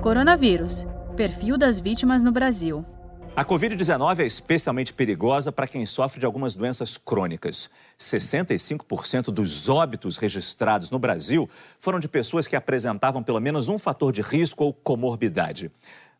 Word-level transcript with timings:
Coronavírus 0.00 0.86
perfil 1.14 1.58
das 1.58 1.78
vítimas 1.78 2.22
no 2.22 2.32
Brasil. 2.32 2.82
A 3.36 3.44
Covid-19 3.44 4.20
é 4.20 4.24
especialmente 4.24 4.94
perigosa 4.94 5.52
para 5.52 5.66
quem 5.66 5.84
sofre 5.84 6.18
de 6.18 6.24
algumas 6.24 6.54
doenças 6.54 6.96
crônicas. 6.96 7.68
65% 7.98 9.24
dos 9.24 9.68
óbitos 9.68 10.16
registrados 10.16 10.90
no 10.90 10.98
Brasil 10.98 11.46
foram 11.78 12.00
de 12.00 12.08
pessoas 12.08 12.46
que 12.46 12.56
apresentavam 12.56 13.22
pelo 13.22 13.40
menos 13.40 13.68
um 13.68 13.78
fator 13.78 14.10
de 14.10 14.22
risco 14.22 14.64
ou 14.64 14.72
comorbidade. 14.72 15.70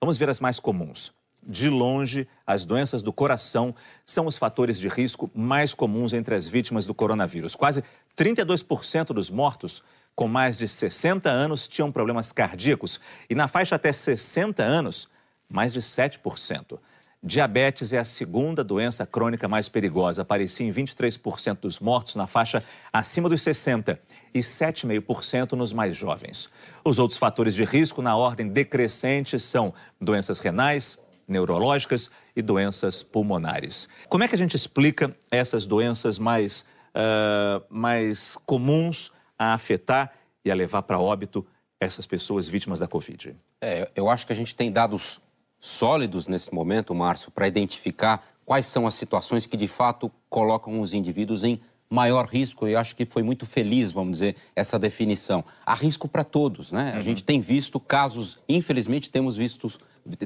Vamos 0.00 0.18
ver 0.18 0.28
as 0.28 0.40
mais 0.40 0.58
comuns. 0.58 1.12
De 1.50 1.70
longe, 1.70 2.28
as 2.46 2.66
doenças 2.66 3.02
do 3.02 3.10
coração 3.10 3.74
são 4.04 4.26
os 4.26 4.36
fatores 4.36 4.78
de 4.78 4.86
risco 4.86 5.30
mais 5.34 5.72
comuns 5.72 6.12
entre 6.12 6.34
as 6.34 6.46
vítimas 6.46 6.84
do 6.84 6.92
coronavírus. 6.92 7.54
Quase 7.54 7.82
32% 8.14 9.14
dos 9.14 9.30
mortos 9.30 9.82
com 10.14 10.28
mais 10.28 10.58
de 10.58 10.68
60 10.68 11.30
anos 11.30 11.66
tinham 11.66 11.90
problemas 11.90 12.32
cardíacos 12.32 13.00
e 13.30 13.34
na 13.34 13.48
faixa 13.48 13.76
até 13.76 13.90
60 13.90 14.62
anos, 14.62 15.08
mais 15.48 15.72
de 15.72 15.80
7%. 15.80 16.78
Diabetes 17.22 17.94
é 17.94 17.98
a 17.98 18.04
segunda 18.04 18.62
doença 18.62 19.06
crônica 19.06 19.48
mais 19.48 19.70
perigosa. 19.70 20.22
Aparecia 20.22 20.66
em 20.66 20.70
23% 20.70 21.60
dos 21.60 21.80
mortos 21.80 22.14
na 22.14 22.26
faixa 22.26 22.62
acima 22.92 23.26
dos 23.28 23.40
60 23.40 23.98
e 24.34 24.40
7,5% 24.40 25.52
nos 25.52 25.72
mais 25.72 25.96
jovens. 25.96 26.50
Os 26.84 26.98
outros 26.98 27.18
fatores 27.18 27.54
de 27.54 27.64
risco 27.64 28.02
na 28.02 28.14
ordem 28.16 28.48
decrescente 28.48 29.40
são 29.40 29.72
doenças 29.98 30.38
renais, 30.38 30.98
neurológicas 31.28 32.10
e 32.34 32.40
doenças 32.40 33.02
pulmonares. 33.02 33.88
Como 34.08 34.24
é 34.24 34.28
que 34.28 34.34
a 34.34 34.38
gente 34.38 34.56
explica 34.56 35.14
essas 35.30 35.66
doenças 35.66 36.18
mais, 36.18 36.64
uh, 36.94 37.62
mais 37.68 38.36
comuns 38.46 39.12
a 39.38 39.52
afetar 39.52 40.12
e 40.44 40.50
a 40.50 40.54
levar 40.54 40.82
para 40.82 40.98
óbito 40.98 41.46
essas 41.78 42.06
pessoas 42.06 42.48
vítimas 42.48 42.78
da 42.78 42.88
Covid? 42.88 43.36
É, 43.60 43.90
eu 43.94 44.08
acho 44.08 44.26
que 44.26 44.32
a 44.32 44.36
gente 44.36 44.54
tem 44.54 44.72
dados 44.72 45.20
sólidos 45.60 46.26
nesse 46.26 46.52
momento, 46.52 46.94
Márcio, 46.94 47.30
para 47.30 47.46
identificar 47.46 48.24
quais 48.44 48.66
são 48.66 48.86
as 48.86 48.94
situações 48.94 49.46
que 49.46 49.56
de 49.56 49.68
fato 49.68 50.10
colocam 50.30 50.80
os 50.80 50.94
indivíduos 50.94 51.44
em 51.44 51.60
maior 51.90 52.26
risco. 52.26 52.66
E 52.68 52.76
acho 52.76 52.94
que 52.94 53.04
foi 53.04 53.22
muito 53.22 53.46
feliz, 53.46 53.90
vamos 53.90 54.12
dizer, 54.18 54.36
essa 54.54 54.78
definição. 54.78 55.44
Há 55.64 55.74
risco 55.74 56.08
para 56.08 56.24
todos, 56.24 56.72
né? 56.72 56.92
Uhum. 56.92 56.98
A 56.98 57.02
gente 57.02 57.24
tem 57.24 57.40
visto 57.40 57.80
casos, 57.80 58.38
infelizmente, 58.48 59.10
temos 59.10 59.36
visto, 59.36 59.72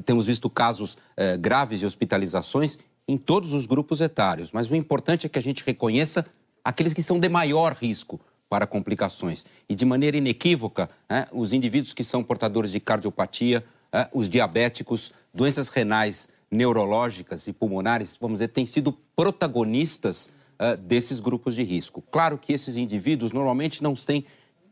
temos 0.05 0.25
visto 0.25 0.49
casos 0.49 0.97
eh, 1.15 1.37
graves 1.37 1.79
de 1.79 1.85
hospitalizações 1.85 2.77
em 3.07 3.17
todos 3.17 3.53
os 3.53 3.65
grupos 3.65 4.01
etários. 4.01 4.51
Mas 4.51 4.69
o 4.69 4.75
importante 4.75 5.25
é 5.25 5.29
que 5.29 5.39
a 5.39 5.41
gente 5.41 5.63
reconheça 5.65 6.25
aqueles 6.63 6.93
que 6.93 7.01
são 7.01 7.19
de 7.19 7.29
maior 7.29 7.73
risco 7.73 8.19
para 8.49 8.67
complicações. 8.67 9.45
E 9.67 9.75
de 9.75 9.83
maneira 9.83 10.15
inequívoca, 10.15 10.89
né, 11.09 11.25
os 11.31 11.53
indivíduos 11.53 11.93
que 11.93 12.03
são 12.03 12.23
portadores 12.23 12.71
de 12.71 12.79
cardiopatia, 12.79 13.63
né, 13.91 14.07
os 14.13 14.29
diabéticos, 14.29 15.11
doenças 15.33 15.69
renais, 15.69 16.29
neurológicas 16.51 17.47
e 17.47 17.53
pulmonares, 17.53 18.15
vamos 18.19 18.35
dizer, 18.35 18.49
têm 18.49 18.65
sido 18.65 18.93
protagonistas 19.15 20.29
uh, 20.63 20.77
desses 20.77 21.19
grupos 21.19 21.55
de 21.55 21.63
risco. 21.63 22.01
Claro 22.11 22.37
que 22.37 22.53
esses 22.53 22.77
indivíduos 22.77 23.31
normalmente 23.31 23.83
não 23.83 23.93
têm 23.95 24.23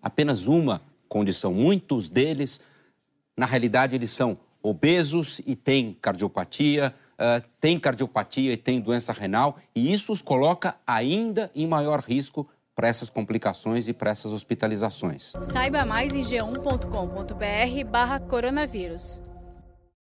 apenas 0.01 0.47
uma 0.47 0.81
condição. 1.09 1.53
Muitos 1.53 2.07
deles, 2.07 2.61
na 3.37 3.45
realidade, 3.45 3.95
eles 3.95 4.11
são 4.11 4.37
obesos 4.63 5.41
e 5.45 5.55
têm 5.55 5.97
cardiopatia, 5.99 6.93
uh, 7.13 7.41
têm 7.59 7.79
cardiopatia 7.79 8.53
e 8.53 8.57
têm 8.57 8.79
doença 8.79 9.11
renal, 9.11 9.57
e 9.75 9.91
isso 9.91 10.13
os 10.13 10.21
coloca 10.21 10.75
ainda 10.85 11.51
em 11.53 11.67
maior 11.67 11.99
risco 11.99 12.47
para 12.73 12.87
essas 12.87 13.09
complicações 13.09 13.89
e 13.89 13.93
para 13.93 14.11
essas 14.11 14.31
hospitalizações. 14.31 15.33
Saiba 15.43 15.83
mais 15.85 16.15
em 16.15 16.21
g1.com.br/barra 16.21 18.19
coronavírus. 18.21 19.19